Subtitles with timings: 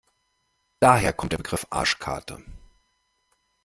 [0.79, 2.43] Daher kommt der Begriff Arschkarte.